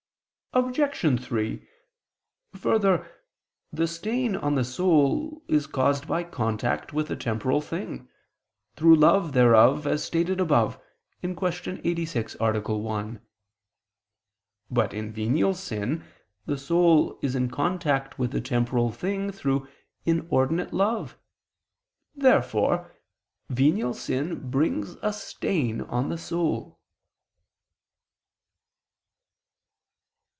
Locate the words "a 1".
12.41-13.21